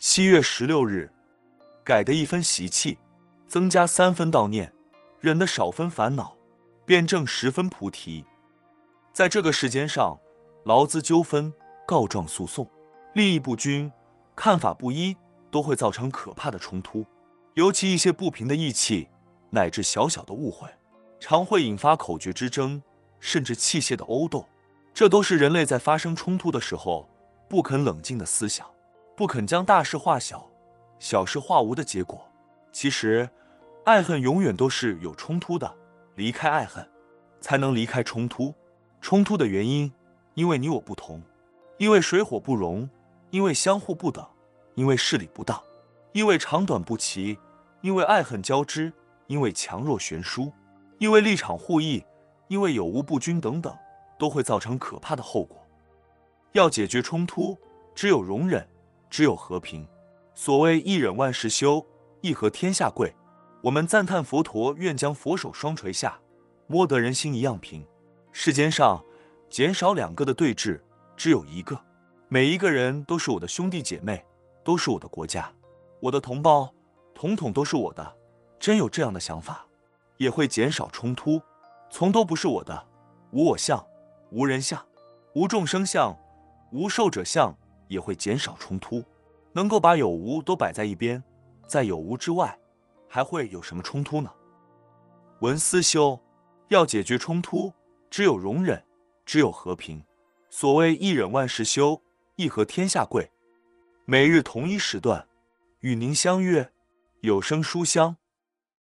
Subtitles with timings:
[0.00, 1.10] 七月十六日，
[1.82, 2.96] 改得一分习气，
[3.48, 4.72] 增加三分悼念，
[5.18, 6.36] 忍得少分烦恼，
[6.86, 8.24] 辩证十分菩提。
[9.12, 10.16] 在这个世间上，
[10.64, 11.52] 劳资纠纷、
[11.84, 12.64] 告状诉讼、
[13.14, 13.90] 利益不均、
[14.36, 15.16] 看法不一，
[15.50, 17.04] 都会造成可怕的冲突。
[17.54, 19.08] 尤其一些不平的义气，
[19.50, 20.68] 乃至小小的误会，
[21.18, 22.80] 常会引发口角之争，
[23.18, 24.46] 甚至器械的殴斗。
[24.94, 27.10] 这都是人类在发生冲突的时候
[27.48, 28.64] 不肯冷静的思想，
[29.18, 30.48] 不肯将大事化小、
[31.00, 32.24] 小事化无的结果。
[32.70, 33.28] 其实，
[33.84, 35.74] 爱恨永远都是有冲突的，
[36.14, 36.88] 离开爱恨，
[37.40, 38.54] 才能离开冲突。
[39.00, 39.92] 冲突的原因，
[40.34, 41.20] 因为你我不同，
[41.78, 42.88] 因为水火不容，
[43.30, 44.24] 因为相互不等，
[44.76, 45.60] 因为事理不当，
[46.12, 47.36] 因为长短不齐，
[47.80, 48.92] 因为爱恨交织，
[49.26, 50.52] 因为强弱悬殊，
[50.98, 52.04] 因为立场互异，
[52.46, 53.76] 因为有无不均等等。
[54.16, 55.64] 都会造成可怕的后果。
[56.52, 57.56] 要解决冲突，
[57.96, 58.64] 只有容忍，
[59.08, 59.86] 只有和平。
[60.34, 61.84] 所谓一忍万事休，
[62.20, 63.14] 一和天下贵。
[63.62, 66.18] 我们赞叹佛陀愿将佛手双垂下，
[66.66, 67.84] 摸得人心一样平。
[68.30, 69.04] 世间上
[69.50, 70.80] 减少两个的对峙，
[71.16, 71.80] 只有一个。
[72.28, 74.24] 每一个人都是我的兄弟姐妹，
[74.62, 75.50] 都是我的国家，
[76.00, 76.72] 我的同胞，
[77.14, 78.16] 统统都是我的。
[78.60, 79.66] 真有这样的想法，
[80.18, 81.40] 也会减少冲突。
[81.90, 82.86] 从都不是我的，
[83.32, 83.84] 无我相。
[84.30, 84.84] 无人相，
[85.34, 86.14] 无众生相，
[86.70, 87.56] 无寿者相，
[87.88, 89.04] 也会减少冲突。
[89.52, 91.22] 能够把有无都摆在一边，
[91.66, 92.56] 在有无之外，
[93.08, 94.30] 还会有什么冲突呢？
[95.40, 96.20] 文思修，
[96.68, 97.72] 要解决冲突，
[98.10, 98.84] 只有容忍，
[99.24, 100.02] 只有和平。
[100.50, 102.00] 所谓一忍万事休，
[102.36, 103.30] 一和天下贵。
[104.04, 105.26] 每日同一时段，
[105.80, 106.70] 与您相约，
[107.20, 108.16] 有声书香。